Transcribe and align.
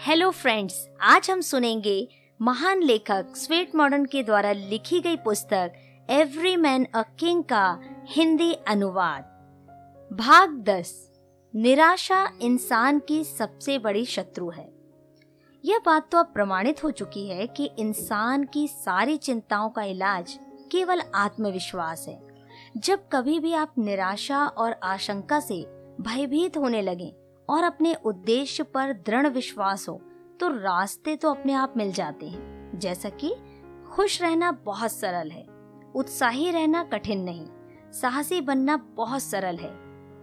Hello 0.00 0.30
friends 0.30 0.88
आज 1.02 1.30
हम 1.30 1.40
सुनेंगे 1.40 2.08
महान 2.42 2.82
लेखक 2.82 3.36
स्वेट 3.36 3.74
मॉडर्न 3.74 4.04
के 4.04 4.22
द्वारा 4.22 4.52
लिखी 4.52 5.00
गई 5.00 5.16
पुस्तक 5.16 5.72
एवरी 6.10 6.56
मैन 6.56 6.86
अ 6.94 7.02
किंग 7.02 7.44
का 7.44 7.80
हिंदी 8.08 8.52
अनुवाद। 8.52 9.22
भाग 10.12 10.50
दस। 10.50 11.12
निराशा 11.54 12.32
इंसान 12.42 12.98
की 12.98 13.24
सबसे 13.24 13.78
बड़ी 13.78 14.04
शत्रु 14.04 14.50
है। 14.50 14.72
यह 15.64 15.80
बात 15.86 16.10
तो 16.12 16.18
अब 16.18 16.26
प्रमाणित 16.26 16.84
हो 16.84 16.90
चुकी 16.90 17.28
है 17.28 17.46
कि 17.46 17.70
इंसान 17.78 18.44
की 18.44 18.68
सारी 18.68 19.16
चिंताओं 19.16 19.70
का 19.70 19.82
इलाज 19.82 20.38
केवल 20.72 21.02
आत्मविश्वास 21.14 22.08
है। 22.08 22.20
जब 22.76 23.08
कभी 23.12 23.40
भी 23.40 23.52
आप 23.52 23.74
निराशा 23.78 24.46
और 24.46 24.80
आशंका 24.82 25.40
से 25.40 25.62
भयभीत 26.00 26.56
होने 26.56 26.82
लगे 26.82 27.14
और 27.48 27.64
अपने 27.64 27.94
उद्देश्य 28.04 28.62
पर 28.64 28.92
दृढ़ 29.06 29.26
विश्वास 29.26 29.88
हो 29.88 30.00
तो 30.40 30.48
रास्ते 30.48 31.16
तो 31.16 31.30
अपने 31.30 31.52
आप 31.52 31.74
मिल 31.76 31.92
जाते 31.92 32.28
हैं। 32.28 32.78
जैसा 32.78 33.08
कि 33.22 33.34
खुश 33.88 34.20
रहना 34.22 34.50
बहुत 34.64 34.92
सरल 34.92 35.30
है 35.30 35.46
उत्साही 35.94 36.50
रहना 36.50 36.82
कठिन 36.84 37.20
नहीं 37.20 37.46
साहसी 37.92 38.40
बनना 38.40 38.76
बहुत 38.96 39.22
सरल 39.22 39.56
है 39.56 39.70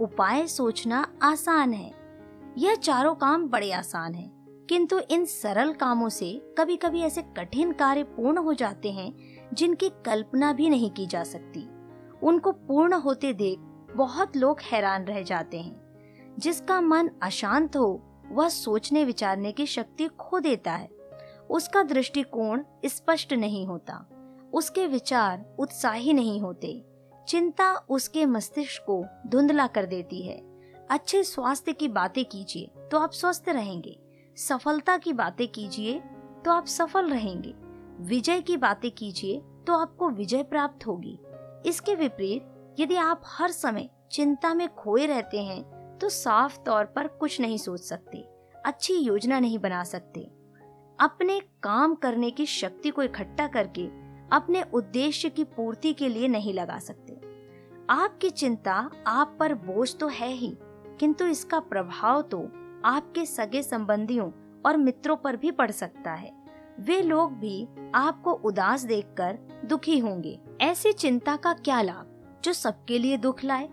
उपाय 0.01 0.45
सोचना 0.47 1.05
आसान 1.23 1.73
है। 1.73 1.91
यह 2.57 2.75
चारों 2.75 3.13
काम 3.15 3.47
बड़े 3.47 3.71
आसान 3.71 4.13
हैं, 4.15 4.29
किंतु 4.69 4.99
इन 4.99 5.25
सरल 5.25 5.73
कामों 5.73 6.09
से 6.09 6.31
कभी 6.57 6.75
कभी 6.75 7.01
ऐसे 7.01 7.21
कठिन 7.37 7.71
कार्य 7.71 8.03
पूर्ण 8.05 8.37
हो 8.37 8.53
जाते 8.53 8.91
हैं 8.91 9.13
जिनकी 9.53 9.89
कल्पना 10.05 10.51
भी 10.53 10.69
नहीं 10.69 10.89
की 10.91 11.05
जा 11.05 11.23
सकती। 11.23 11.67
उनको 12.23 12.51
पूर्ण 12.51 12.93
होते 12.95 13.33
देख 13.33 13.59
बहुत 13.95 14.37
लोग 14.37 14.59
हैरान 14.63 15.05
रह 15.05 15.21
जाते 15.23 15.59
हैं। 15.59 15.84
जिसका 16.39 16.81
मन 16.81 17.09
अशांत 17.23 17.77
हो, 17.77 18.01
वह 18.31 18.49
सोचने 18.49 19.03
विचारने 19.03 19.51
की 19.51 19.65
शक्ति 19.65 20.07
खो 20.07 20.39
देता 20.39 20.71
है। 20.71 20.89
उसका 21.49 21.83
दृष्टिकोण 21.83 22.63
स्पष्ट 22.85 23.33
नहीं 23.33 23.65
होता। 23.67 24.05
उसके 24.53 24.87
विचार 24.87 25.45
उत्साही 25.59 26.13
नहीं 26.13 26.41
होते। 26.41 26.85
चिंता 27.27 27.73
उसके 27.89 28.25
मस्तिष्क 28.25 28.81
को 28.81 29.05
धुंधला 29.27 29.67
कर 29.67 29.85
देती 29.85 30.21
है। 30.21 30.37
अच्छे 30.91 31.23
स्वास्थ्य 31.23 31.73
की 31.73 31.87
बातें 31.87 32.25
कीजिए 32.25 32.71
तो 32.91 32.99
आप 32.99 33.11
स्वस्थ 33.11 33.49
रहेंगे। 33.49 33.99
सफलता 34.37 34.97
की 34.97 35.13
बातें 35.13 35.47
कीजिए 35.47 35.99
तो 36.45 36.51
आप 36.51 36.65
सफल 36.65 37.09
रहेंगे। 37.09 37.53
विजय 38.03 38.41
की 38.41 38.57
बातें 38.57 38.91
कीजिए 38.91 39.41
तो 39.67 39.73
आपको 39.73 40.09
विजय 40.09 40.43
प्राप्त 40.43 40.87
होगी। 40.87 41.19
इसके 41.65 41.95
विपरीत, 41.95 42.75
यदि 42.79 42.95
आप 42.95 43.21
हर 43.25 43.51
समय 43.51 43.89
चिंता 44.11 44.53
में 44.53 44.67
खोए 44.75 45.05
रहते 45.05 45.43
हैं 45.43 45.63
तो 46.01 46.09
साफ़ 46.09 46.57
तौर 46.59 46.85
पर 46.85 47.07
कुछ 47.09 47.39
नहीं 47.41 47.57
सोच 47.57 47.79
सकते, 47.79 48.17
अच्छी 48.65 48.93
योजना 48.95 49.39
नहीं 49.39 49.59
बना 49.59 49.83
सकते। 49.83 50.21
अपने 50.99 51.39
काम 51.63 51.95
करने 51.95 52.29
की 52.31 52.45
शक्ति 52.45 52.89
को 52.89 53.03
इकट्ठा 53.03 53.47
करके 53.47 53.85
अपने 54.31 54.63
उद्देश्य 54.73 55.29
की 55.29 55.43
पूर्ति 55.45 55.93
के 55.93 56.09
लिए 56.09 56.27
नहीं 56.27 56.53
लगा 56.53 56.77
सकते। 56.79 57.13
आपकी 57.89 58.29
चिंता 58.29 58.73
आप 59.07 59.35
पर 59.39 59.53
बोझ 59.55 59.95
तो 59.95 60.07
है 60.07 60.29
ही, 60.29 60.55
किंतु 60.99 61.25
इसका 61.25 61.59
प्रभाव 61.59 62.21
तो 62.21 62.39
आपके 62.85 63.25
सगे 63.25 63.63
संबंधियों 63.63 64.31
और 64.65 64.77
मित्रों 64.77 65.15
पर 65.15 65.35
भी 65.35 65.51
पड़ 65.51 65.71
सकता 65.71 66.13
है। 66.13 66.31
वे 66.79 67.01
लोग 67.01 67.33
भी 67.33 67.67
आपको 67.95 68.31
उदास 68.31 68.83
देखकर 68.83 69.37
दुखी 69.65 69.97
होंगे। 69.99 70.39
ऐसी 70.61 70.91
चिंता 70.93 71.35
का 71.35 71.53
क्या 71.55 71.81
लाभ 71.81 72.39
जो 72.43 72.53
सबके 72.53 72.97
लिए 72.99 73.17
दुख 73.17 73.43
लाए? 73.43 73.69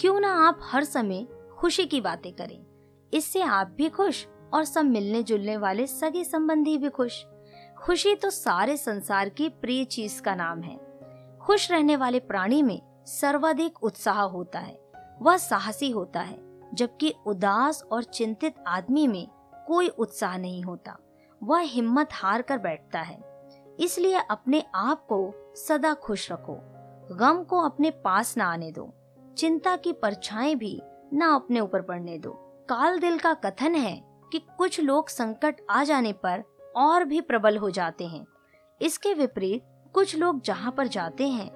क्यों 0.00 0.18
ना 0.20 0.32
आप 0.46 0.60
हर 0.62 0.84
समय 0.84 1.26
खुशी 1.62 1.86
की 1.86 2.00
बातें 2.00 2.32
करें। 2.32 2.66
इससे 3.14 3.42
आप 3.42 3.66
भी 3.66 3.88
खुश 3.88 4.26
और 4.54 4.64
सब 4.64 4.84
मिलने 4.84 5.22
जुलने 5.22 5.56
वाले 5.56 5.86
सगे 5.86 6.24
संबंधी 6.24 6.78
भी 6.78 6.88
खुश। 6.88 7.26
खुशी 7.78 8.14
तो 8.14 8.30
सारे 8.30 8.76
संसार 8.76 9.28
की 9.28 9.48
प्रिय 9.48 9.84
चीज़ 9.84 10.22
का 10.22 10.34
नाम 10.34 10.62
है। 10.62 10.80
खुश 11.42 11.70
रहने 11.70 11.96
वाले 11.96 12.20
प्राणी 12.20 12.62
में 12.62 13.04
सर्वाधिक 13.06 13.82
उत्साह 13.82 14.20
होता 14.20 14.58
है। 14.58 14.92
वह 15.22 15.36
साहसी 15.36 15.90
होता 15.90 16.20
है, 16.20 16.60
जबकि 16.74 17.14
उदास 17.26 17.84
और 17.92 18.02
चिंतित 18.02 18.54
आदमी 18.66 19.06
में 19.06 19.28
कोई 19.66 19.88
उत्साह 19.88 20.36
नहीं 20.36 20.62
होता। 20.62 20.98
वह 21.42 21.58
हिम्मत 21.58 22.08
हार 22.12 22.42
कर 22.42 22.58
बैठता 22.58 23.00
है। 23.00 23.48
इसलिए 23.80 24.20
अपने 24.30 24.62
आप 24.74 25.04
को 25.04 25.52
सदा 25.56 25.94
खुश 25.94 26.32
रखो। 26.32 26.58
गम 27.16 27.44
को 27.44 27.58
अपने 27.58 27.90
पास 27.90 28.38
न 28.38 28.40
आने 28.40 28.72
दो। 28.72 28.92
चिंता 29.38 29.76
की 29.76 29.92
परछाएँ 29.92 30.54
भी 30.54 30.82
ना 31.12 31.34
अपने 31.34 31.60
ऊपर 31.60 31.82
पड़ने 31.82 32.18
दो। 32.18 32.30
काल 32.68 32.98
दिल 32.98 33.18
का 33.18 33.34
कथन 33.34 33.74
है 33.74 34.02
कि 34.32 34.38
कुछ 34.58 34.80
लोग 34.80 35.08
संकट 35.08 35.56
आ 35.70 35.84
जाने 35.84 36.12
पर 36.12 36.42
और 36.76 37.04
भी 37.04 37.20
प्रबल 37.20 37.56
हो 37.56 37.70
जाते 37.70 38.06
हैं। 38.06 38.26
इसके 38.82 39.14
विपरीत 39.14 39.62
कुछ 39.94 40.16
लोग 40.16 40.42
जहाँ 40.42 40.72
पर 40.72 40.86
जाते 40.86 41.28
हैं, 41.28 41.50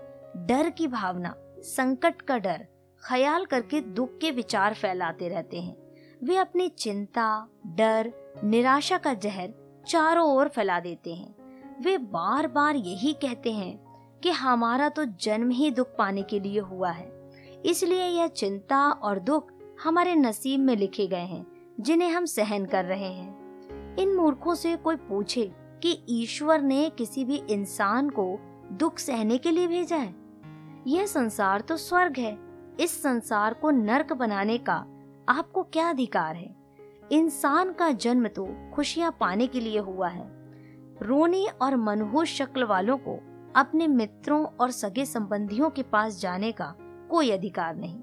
डर 0.47 0.71
की 0.71 0.87
भावना, 0.87 1.35
संकट 1.59 2.23
का 2.23 2.39
डर, 2.39 2.67
ख्याल 3.03 3.45
करके 3.45 3.81
दुख 3.81 4.19
के 4.19 4.31
विचार 4.31 4.75
फैलाते 4.75 5.29
रहते 5.29 5.61
हैं। 5.61 5.77
वे 6.25 6.37
अपनी 6.37 6.69
चिंता, 6.69 7.49
डर, 7.67 8.13
निराशा 8.45 8.99
का 8.99 9.15
जहर 9.15 9.55
चारों 9.89 10.29
ओर 10.29 10.49
फैला 10.49 10.81
देते 10.81 11.15
हैं। 11.15 11.35
वे 11.83 11.99
बार 11.99 12.47
बार 12.47 12.77
यही 12.77 13.13
कहते 13.13 13.53
हैं 13.53 13.79
कि 14.23 14.31
हमारा 14.31 14.89
तो 14.89 15.05
जन्म 15.05 15.51
ही 15.51 15.71
दुख 15.71 15.97
पाने 15.99 16.23
के 16.23 16.41
लिए 16.41 16.61
हुआ 16.61 16.91
है। 16.91 17.16
इसलिए 17.65 18.05
यह 18.05 18.27
चिंता 18.27 18.91
और 18.91 19.19
दुख 19.19 19.51
हमारे 19.85 20.15
नसीब 20.15 20.61
में 20.61 20.77
लिखे 20.77 21.07
गए 21.07 21.25
हैं, 21.25 21.47
जिन्हें 21.81 22.11
हम 22.11 22.25
सहन 22.25 22.65
कर 22.65 22.85
रहे 22.85 23.13
हैं। 23.13 23.47
इन 23.97 24.17
मूर्खों 24.17 24.55
से 24.55 24.77
कोई 24.77 24.97
पूछे 24.97 25.53
कि 25.83 26.03
ईश्वर 26.09 26.63
ने 26.63 26.91
किसी 26.91 27.25
भी 27.25 27.37
इंसान 27.37 28.11
को 28.11 28.39
दुख 28.73 28.99
सहने 28.99 29.39
के 29.39 29.51
लिए 29.51 29.67
भेजा 29.67 29.97
है? 29.97 30.15
यह 30.87 31.07
संसार 31.07 31.61
तो 31.61 31.77
स्वर्ग 31.77 32.19
है। 32.19 32.39
इस 32.81 33.03
संसार 33.03 33.55
को 33.55 33.71
नरक 33.71 34.13
बनाने 34.13 34.59
का 34.59 34.87
आपको 35.29 35.63
क्या 35.63 35.91
अधिकार 35.91 36.37
है? 36.37 36.57
इंसान 37.13 37.73
का 37.73 37.91
जन्म 37.91 38.29
तो 38.29 38.71
खुशियाँ 38.75 39.17
पाने 39.21 39.47
के 39.47 39.61
लिए 39.61 39.79
हुआ 39.79 40.09
है। 40.09 40.51
रोनी 41.03 41.47
और 41.63 41.77
मनहूस 41.77 42.29
शक्ल 42.29 42.65
वालों 42.65 42.99
को 42.99 43.21
अपने 43.57 43.87
मित्रों 43.87 44.45
और 44.45 44.71
सगे 44.71 45.05
संबंधियों 45.05 45.71
के 45.71 45.83
पास 45.83 46.21
जाने 46.21 46.53
का 46.53 46.75
कोई 47.11 47.31
अधिकार 47.31 47.77
नहीं। 47.77 47.99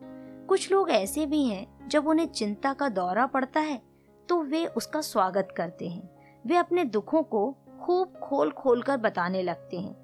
कुछ 0.48 0.72
लोग 0.72 0.90
ऐसे 0.90 1.26
भी 1.26 1.46
हैं, 1.46 1.88
जब 1.88 2.08
उन्हें 2.08 2.28
चिंता 2.28 2.74
का 2.74 2.90
दौरा 2.90 3.26
पड़ता 3.26 3.60
है 3.60 3.82
तो 4.30 4.42
वे 4.42 4.66
उसका 4.68 5.02
स्वागत 5.02 5.54
करते 5.58 5.88
हैं। 5.90 6.10
वे 6.46 6.58
अपने 6.58 6.84
दुखों 6.84 7.24
को 7.24 7.52
खूब 7.82 8.14
खोल 8.24 8.52
खोल 8.52 8.82
कर 8.82 8.98
बताने 8.98 9.42
लगते 9.42 9.80
हैं। 9.80 9.96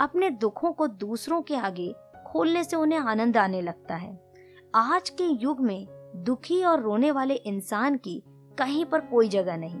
अपने 0.00 0.30
दुखों 0.30 0.72
को 0.72 0.86
दूसरों 0.86 1.42
के 1.42 1.56
आगे 1.56 1.94
खोलने 2.26 2.64
से 2.64 2.76
उन्हें 2.76 2.98
आनंद 2.98 3.36
आने 3.36 3.60
लगता 3.62 3.94
है। 3.94 4.32
आज 4.74 5.10
के 5.10 5.24
युग 5.24 5.60
में 5.60 5.86
दुखी 6.16 6.62
और 6.64 6.80
रोने 6.80 7.10
वाले 7.10 7.34
इंसान 7.34 7.96
की 7.96 8.22
कहीं 8.58 8.84
पर 8.84 9.00
कोई 9.00 9.28
जगह 9.28 9.56
नहीं। 9.56 9.80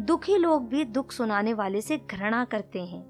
दुखी 0.00 0.36
लोग 0.36 0.68
भी 0.68 0.84
दुख 0.84 1.12
सुनाने 1.12 1.54
वाले 1.54 1.80
से 1.80 1.98
घृणा 2.10 2.44
करते 2.44 2.84
हैं। 2.84 3.04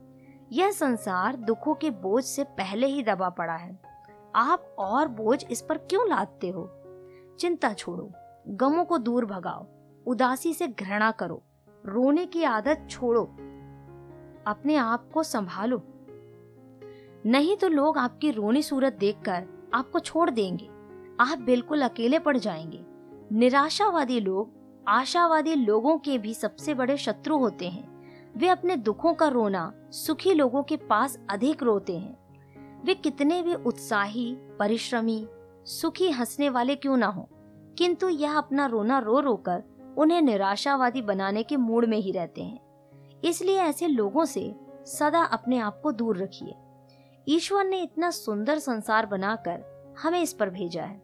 यह 0.52 0.70
संसार 0.70 1.36
दुखों 1.36 1.74
के 1.74 1.90
बोझ 1.90 2.24
से 2.24 2.44
पहले 2.44 2.86
ही 2.86 3.02
दबा 3.02 3.28
पड़ा 3.28 3.56
है। 3.56 3.85
आप 4.36 4.74
और 4.78 5.08
बोझ 5.08 5.44
इस 5.50 5.62
पर 5.62 5.78
क्यों 5.78 6.08
लादते 6.08 6.48
हो? 6.48 6.70
चिंता 7.40 7.72
छोड़ो, 7.72 8.10
गमों 8.48 8.84
को 8.84 8.98
दूर 8.98 9.26
भगाओ, 9.26 9.66
उदासी 10.06 10.54
से 10.54 10.68
घृणा 10.68 11.10
करो, 11.10 11.42
रोने 11.86 12.26
की 12.26 12.42
आदत 12.42 12.86
छोड़ो, 12.90 13.22
अपने 14.46 14.76
आप 14.76 15.10
को 15.14 15.22
संभालो। 15.22 15.82
नहीं 17.26 17.56
तो 17.56 17.68
लोग 17.68 17.98
आपकी 17.98 18.30
रोनी 18.30 18.62
सूरत 18.62 18.92
देखकर 18.92 19.70
आपको 19.74 19.98
छोड़ 19.98 20.30
देंगे, 20.30 20.68
आप 21.20 21.38
बिल्कुल 21.38 21.82
अकेले 21.82 22.18
पड़ 22.18 22.36
जाएँगे। 22.36 22.84
निराशावादी 23.32 24.20
लोग, 24.20 24.50
आशावादी 24.88 25.54
लोगों 25.54 25.98
के 25.98 26.18
भी 26.18 26.34
सबसे 26.34 26.74
बड़े 26.74 26.96
शत्रु 26.96 27.38
होते 27.38 27.68
हैं। 27.68 27.96
वे 28.36 28.48
अपने 28.48 28.76
दुखों 28.76 29.14
का 29.14 29.28
रोना 29.28 29.72
सुखी 29.90 30.34
लोगों 30.34 30.62
के 30.62 30.76
पास 30.76 31.18
अधिक 31.30 31.62
रोते 31.62 31.98
हैं। 31.98 32.25
वे 32.86 32.94
कितने 32.94 33.42
भी 33.42 33.54
उत्साही, 33.54 34.36
परिश्रमी, 34.58 35.28
सुखी 35.64 36.10
हंसने 36.10 36.48
वाले 36.48 36.76
क्यों 36.76 36.96
ना 36.96 37.06
हो? 37.06 37.28
किंतु 37.78 38.08
यह 38.08 38.38
अपना 38.38 38.66
रोना 38.66 38.98
रो 38.98 39.20
रो 39.20 39.36
कर 39.36 39.62
उन्हें 39.98 40.22
निराशावादी 40.22 41.02
बनाने 41.02 41.42
के 41.42 41.56
मूड 41.56 41.84
में 41.84 41.98
ही 41.98 42.12
रहते 42.12 42.42
हैं। 42.42 42.60
इसलिए 43.24 43.58
ऐसे 43.58 43.86
लोगों 43.86 44.24
से 44.24 44.54
सदा 44.84 45.22
अपने 45.22 45.58
आप 45.58 45.80
को 45.82 45.92
दूर 45.92 46.18
रखिए। 46.18 46.54
ईश्वर 47.28 47.64
ने 47.64 47.82
इतना 47.82 48.10
सुंदर 48.10 48.58
संसार 48.58 49.06
बनाकर 49.06 49.64
हमें 50.02 50.22
इस 50.22 50.32
पर 50.32 50.50
भेजा 50.50 50.82
है। 50.82 51.02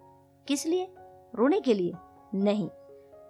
किस 0.49 0.67
लिए? 0.67 0.95
रोने 1.35 1.61
के 1.61 1.75
लिए? 1.75 1.95
नहीं। 2.35 2.69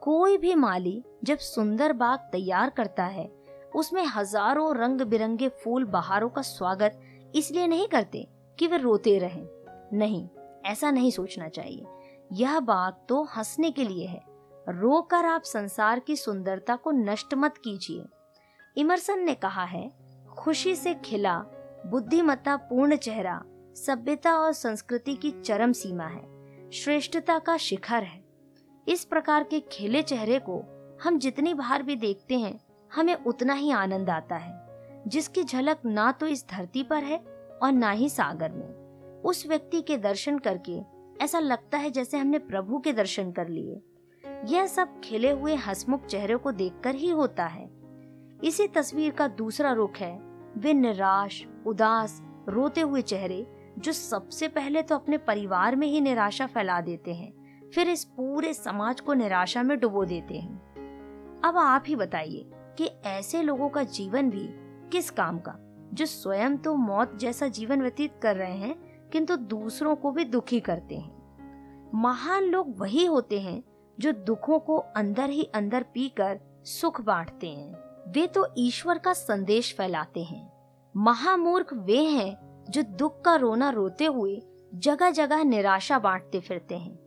कोई 0.03 0.39
भी 0.39 0.55
माली 0.55 1.05
जब 1.25 1.39
सुंदर 1.39 1.93
बाग 1.93 2.19
तैयार 2.19 2.71
करता 2.71 3.05
है, 3.05 3.33
उसमें 3.77 4.07
हज़ारों 4.07 4.77
रंग 4.77 5.01
बिरंगे 5.01 5.49
फूल 5.49 5.85
बहारों 5.85 6.29
का 6.29 6.43
स्वागत 6.43 7.01
इसलिए 7.35 7.67
नहीं 7.67 7.89
करते। 7.89 8.42
कि 8.59 8.67
वे 8.67 8.77
रोते 8.77 9.19
रहें। 9.19 9.49
नहीं, 9.93 10.29
ऐसा 10.65 10.91
नहीं 10.91 11.11
सोचना 11.11 11.49
चाहिए। 11.49 11.87
यह 12.33 12.61
बात 12.61 13.07
तो 13.09 13.23
हंसने 13.23 13.71
के 13.71 13.85
लिए 13.85 14.07
है। 14.07 14.23
रोकर 14.69 15.25
आप 15.27 15.43
संसार 15.43 16.01
की 16.01 16.17
सुंदरता 16.17 16.77
को 16.77 16.91
नष्ट 16.91 17.35
मत 17.35 17.55
कीजिए। 17.57 18.05
इमरसन 18.77 19.19
ने 19.19 19.35
कहा 19.35 19.65
है, 19.65 19.91
खुशी 20.39 20.75
से 20.75 20.95
खिला, 20.95 21.39
बुद्धिमत्ता, 21.87 22.57
पूर्ण 22.57 22.97
चेहरा, 22.97 23.43
सभ्यता 23.75 24.37
और 24.37 24.53
संस्कृति 24.53 25.15
की 25.15 25.31
चरम 25.31 25.73
सीमा 25.73 26.07
है। 26.07 26.33
श्रेष्ठता 26.71 27.39
का 27.39 27.57
शिखर 27.57 28.03
है। 28.03 28.25
इस 28.89 29.05
प्रकार 29.05 29.45
के 29.45 29.61
खिले 29.61 30.03
चेहरे 30.03 30.39
को 30.39 30.63
हम 31.03 31.19
जितनी 31.19 31.55
बार 31.55 31.83
भी 31.83 31.97
देखते 31.97 32.39
हैं, 32.39 32.61
हमें 32.95 33.25
उतना 33.25 33.55
ही 33.55 33.71
आनंद 33.71 34.11
आता 34.11 34.37
है। 34.37 34.63
जिसकी 35.07 35.45
झलक 35.45 35.79
ना 35.87 36.13
तो 36.13 36.27
इस 36.27 36.49
धरती 36.51 36.83
पर 36.83 37.05
है 37.05 37.32
और 37.63 37.73
ना 37.73 37.91
ही 37.91 38.09
सागर 38.09 38.53
में। 38.53 39.23
उस 39.23 39.47
व्यक्ति 39.47 39.81
के 39.83 39.97
दर्शन 39.99 40.39
करके 40.39 40.81
ऐसा 41.25 41.39
लगता 41.39 41.79
है 41.79 41.91
जैसे 41.91 42.19
हमने 42.19 42.39
प्रभु 42.39 42.79
के 42.79 42.93
दर्शन 42.93 43.33
कर 43.33 43.49
लिए। 43.49 43.81
यह 44.47 44.67
सब 44.67 45.01
खिले 45.01 45.31
हुए 45.31 45.55
हसमुख 45.55 46.07
चेहरे 46.07 46.37
को 46.37 46.53
देखकर 46.53 46.95
ही 46.95 47.11
होता 47.11 47.47
है। 47.47 47.71
इसी 48.45 48.69
तस्वीर 48.69 49.11
का 49.11 49.29
दूसरा 49.29 49.73
रुख 49.73 49.97
है, 49.97 50.19
वे 50.59 50.73
निराश, 50.73 51.47
उदास, 51.67 52.23
रोते 52.49 52.81
हुए 52.81 53.03
चेहरे, 53.03 53.47
जो 53.79 53.93
सबसे 53.93 54.49
पहले 54.49 54.83
तो 54.83 54.95
अपने 54.95 55.19
परिवार 55.19 55.77
में 55.77 55.87
ही 55.87 56.01
निराशा 56.01 56.47
फैला 56.47 56.81
देते 56.81 57.15
हैं, 57.15 57.33
फिर 57.75 57.89
इस 57.89 58.05
पूरे 58.05 58.55
समाज 58.55 59.01
को 59.01 59.15
निराशा 59.15 59.63
में 59.63 59.79
डुबो 59.81 60.05
देते 60.05 60.39
हैं। 60.39 61.41
अब 61.45 61.57
आप 61.57 61.85
ही 61.87 61.97
बताइए 61.97 62.51
कि 62.79 62.87
ऐसे 63.07 63.43
लोगों 63.43 63.69
का 63.69 63.83
जीवन 63.83 64.31
भी 64.31 64.49
किस 64.91 65.11
काम 65.11 65.39
का? 65.39 65.53
जो 65.95 66.07
स्वयं 66.07 66.57
तो 66.57 66.75
मौत 66.75 67.17
जैसा 67.17 67.49
जीवन 67.49 67.83
व्यतीत 67.83 68.19
कर 68.23 68.37
रहे 68.37 68.57
हैं, 68.57 68.75
किंतु 69.11 69.37
दूसरों 69.37 69.97
को 69.97 70.11
भी 70.11 70.25
दुखी 70.25 70.61
करते 70.61 70.97
हैं। 70.97 71.91
महान 71.95 72.45
लोग 72.45 72.79
वही 72.79 73.05
होते 73.07 73.41
हैं 73.41 73.63
जो 73.99 74.13
दुखों 74.13 74.59
को 74.59 74.77
अंदर 74.77 75.31
ही 75.31 75.43
अंदर 75.45 75.83
पीकर 75.83 76.41
सुख 76.65 77.01
बांटते 77.01 77.47
हैं। 77.47 78.13
वे 78.13 78.27
तो 78.27 78.47
ईश्वर 78.59 78.99
का 78.99 79.13
संदेश 79.13 79.75
फैलाते 79.75 80.23
हैं। 80.23 80.53
महामूर्ख 80.97 81.73
वे 81.75 81.99
हैं 81.99 82.65
जो 82.71 82.83
दुख 82.83 83.21
का 83.25 83.35
रोना 83.37 83.71
रोते 83.71 84.05
हुए 84.05 84.43
जगह 84.75 85.11
जगह 85.11 85.45
निराशा 85.45 85.99
बांटते 85.99 86.41
फिरते 86.41 86.79
हैं। 86.79 86.99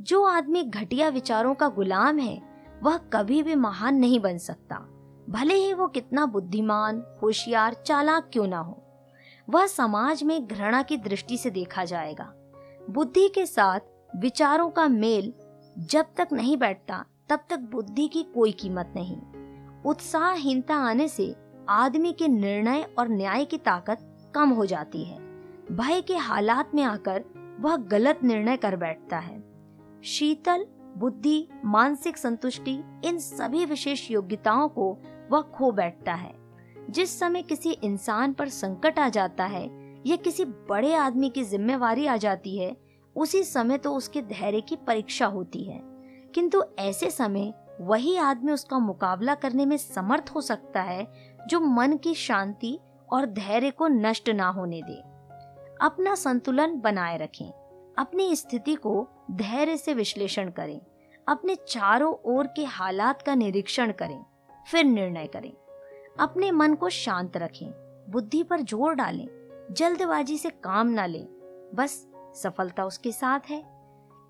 जो 0.00 0.24
आदमी 0.24 0.62
घटिया 0.62 1.08
विचारों 1.08 1.54
का 1.54 1.68
गुलाम 1.68 2.18
है, 2.18 2.42
वह 2.82 2.96
कभी 2.96 3.42
भी 3.42 3.54
महान 3.54 3.94
नहीं 3.94 4.20
बन 4.20 4.38
सकता। 4.38 4.86
भले 5.32 5.54
ही 5.54 5.72
वो 5.74 5.86
कितना 5.86 6.26
बुद्धिमान, 6.26 7.02
होशियार, 7.22 7.74
चालाक 7.74 8.28
क्यों 8.32 8.46
ना 8.46 8.58
हो, 8.58 8.82
वह 9.50 9.66
समाज 9.66 10.22
में 10.22 10.46
घृणा 10.46 10.82
की 10.82 10.96
दृष्टि 10.96 11.38
से 11.38 11.50
देखा 11.50 11.84
जाएगा। 11.84 12.32
बुद्धि 12.90 13.28
के 13.28 13.46
साथ 13.46 13.80
विचारों 14.16 14.70
का 14.70 14.88
मेल 14.88 15.32
जब 15.78 16.06
तक 16.16 16.28
नहीं 16.32 16.56
बैठता, 16.56 17.04
तब 17.28 17.40
तक 17.50 17.58
बुद्धि 17.58 18.08
की 18.08 18.22
कोई 18.22 18.52
कीमत 18.52 18.92
नहीं। 18.96 19.16
उत्साहहीनता 19.82 20.74
आने 20.74 21.08
से 21.08 21.34
आदमी 21.68 22.12
के 22.12 22.28
निर्णय 22.28 22.86
और 22.98 23.08
न्याय 23.08 23.44
की 23.44 23.58
ताकत 23.58 24.32
कम 24.34 24.50
हो 24.50 24.66
जाती 24.66 25.04
है। 25.04 25.18
भय 25.72 26.00
के 26.00 26.16
हालात 26.16 26.74
में 26.74 26.82
आकर 26.82 27.24
वह 27.60 27.76
गलत 27.76 28.20
निर्णय 28.24 28.56
कर 28.56 28.76
बैठता 28.76 29.18
है। 29.18 29.42
शीतल, 30.04 30.66
बुद्धि, 30.96 31.48
मानसिक 31.64 32.16
संतुष्टि 32.16 32.72
इन 33.04 33.18
सभी 33.18 33.64
विशेष 33.64 34.10
योग्यताओं 34.10 34.68
को 34.68 34.98
वह 35.32 35.42
खो 35.42 35.72
बैठता 35.72 36.14
है। 36.14 36.34
जिस 36.90 37.18
समय 37.18 37.42
किसी 37.42 37.70
इंसान 37.70 38.32
पर 38.32 38.48
संकट 38.48 38.98
आ 38.98 39.08
जाता 39.08 39.44
है 39.44 39.94
या 40.06 40.16
किसी 40.16 40.44
बड़े 40.44 40.94
आदमी 40.94 41.30
की 41.30 41.44
जिम्मेवारी 41.44 42.06
आ 42.06 42.16
जाती 42.16 42.58
है, 42.58 42.76
उसी 43.16 43.42
समय 43.42 43.78
तो 43.78 43.94
उसके 43.94 44.22
धैर्य 44.22 44.60
की 44.60 44.76
परीक्षा 44.76 45.26
होती 45.26 45.64
है। 45.64 45.80
किंतु 46.34 46.64
ऐसे 46.78 47.10
समय 47.10 47.54
वही 47.80 48.16
आदमी 48.16 48.52
उसका 48.52 48.78
मुकाबला 48.78 49.34
करने 49.34 49.66
में 49.66 49.76
समर्थ 49.76 50.32
हो 50.34 50.40
सकता 50.40 50.82
है, 50.82 51.12
जो 51.46 51.60
मन 51.60 51.96
की 51.96 52.14
शांति 52.14 52.78
और 53.12 53.26
धैर्य 53.26 53.70
को 53.70 53.88
नष्ट 53.88 54.30
ना 54.30 54.48
होने 54.48 54.82
दे। 54.82 54.96
अपना 55.84 56.14
संतुलन 56.14 56.80
बनाए 56.80 57.18
रखें। 57.18 57.50
अपनी 57.98 58.36
स्थिति 58.36 58.74
को 58.74 59.08
धैर्य 59.30 59.76
से 59.76 59.94
विश्लेषण 59.94 60.50
करें। 60.50 60.80
अपने 61.28 61.54
चारों 61.54 62.36
ओर 62.36 62.46
के 62.46 62.64
हालात 62.64 63.22
का 63.22 63.34
निरीक्षण 63.34 63.92
करें। 63.92 64.24
फिर 64.66 64.84
निर्णय 64.84 65.26
करें। 65.26 65.52
अपने 66.20 66.50
मन 66.50 66.74
को 66.74 66.88
शांत 66.88 67.36
रखें, 67.36 67.70
बुद्धि 68.08 68.42
पर 68.42 68.60
ज़ोर 68.60 68.94
डालें, 68.94 69.26
जल्दबाजी 69.70 70.38
से 70.38 70.50
काम 70.50 70.88
ना 70.88 71.06
लें, 71.06 71.26
बस 71.74 72.06
सफलता 72.36 72.84
उसके 72.84 73.12
साथ 73.12 73.50
है। 73.50 73.62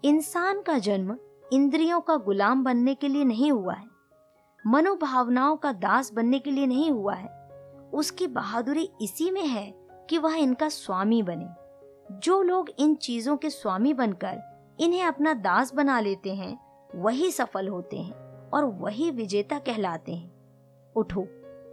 इंसान 0.04 0.60
का 0.62 0.78
जन्म 0.78 1.16
इंद्रियों 1.52 2.00
का 2.00 2.16
गुलाम 2.16 2.64
बनने 2.64 2.94
के 2.94 3.08
लिए 3.08 3.24
नहीं 3.24 3.50
हुआ 3.52 3.74
है, 3.74 3.86
मनोभावनाओं 4.64 5.56
का 5.56 5.72
दास 5.72 6.12
बनने 6.12 6.38
के 6.38 6.50
लिए 6.50 6.66
नहीं 6.66 6.90
हुआ 6.90 7.14
है। 7.14 7.28
उसकी 7.94 8.26
बहादुरी 8.26 8.88
इसी 9.02 9.30
में 9.30 9.46
है 9.46 9.72
कि 10.10 10.18
वह 10.18 10.34
इनका 10.34 10.68
स्वामी 10.68 11.22
बने। 11.22 11.48
जो 12.18 12.40
लोग 12.42 12.70
इन 12.78 12.94
चीज़ों 12.94 13.36
के 13.36 13.50
स्वामी 13.50 13.92
बनकर 13.94 14.76
इन्हें 14.80 15.04
अपना 15.04 15.34
दास 15.34 15.74
बना 15.74 16.00
लेते 16.00 16.34
हैं, 16.34 16.58
वही 16.94 17.30
सफल 17.30 17.68
होते 17.68 17.96
हैं। 17.96 18.21
और 18.54 18.64
वही 18.64 19.10
विजेता 19.10 19.58
कहलाते 19.58 20.14
हैं। 20.14 20.92
उठो, 20.96 21.22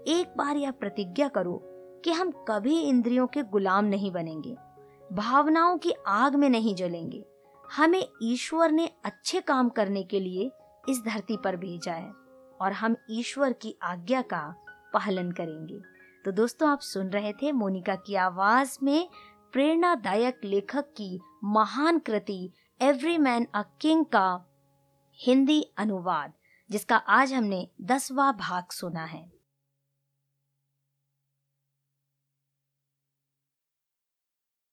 एक 0.07 0.33
बार 0.37 0.57
यह 0.57 0.71
प्रतिज्ञा 0.71 1.27
करो 1.27 1.61
कि 2.03 2.11
हम 2.11 2.31
कभी 2.47 2.79
इंद्रियों 2.79 3.27
के 3.27 3.43
गुलाम 3.43 3.85
नहीं 3.85 4.11
बनेंगे, 4.11 4.55
भावनाओं 5.09 5.77
की 5.77 5.93
आग 6.07 6.35
में 6.35 6.49
नहीं 6.49 6.75
जलेंगे। 6.75 7.23
हमें 7.65 8.03
ईश्वर 8.23 8.71
ने 8.71 8.89
अच्छे 9.05 9.41
काम 9.41 9.69
करने 9.69 10.03
के 10.03 10.19
लिए 10.19 10.51
इस 10.89 11.01
धरती 11.05 11.37
पर 11.37 11.55
भेजा 11.55 11.93
है 11.93 12.11
और 12.61 12.71
हम 12.71 12.95
ईश्वर 13.11 13.53
की 13.53 13.75
आज्ञा 13.83 14.21
का 14.21 14.41
पालन 14.93 15.31
करेंगे। 15.31 15.79
तो 16.25 16.31
दोस्तों, 16.31 16.69
आप 16.69 16.79
सुन 16.79 17.09
रहे 17.09 17.33
थे 17.33 17.51
मोनिका 17.51 17.95
की 17.95 18.15
आवाज़ 18.15 18.77
में 18.83 19.09
प्रेरणादायक 19.53 20.39
लेखक 20.43 20.85
की 20.97 21.19
महान 21.43 21.99
कृति 21.99 22.51
एवरी 22.81 23.17
मैन 23.17 23.47
अ 23.55 23.63
किंग 23.81 24.05
का 24.05 24.45
हिंदी 25.19 25.61
अनुवाद। 25.77 26.33
जिसका 26.71 26.95
आज 26.95 27.33
हमने 27.33 27.67
दसवा 27.81 28.31
भाग 28.31 28.71
सुना 28.71 29.05
है। 29.05 29.38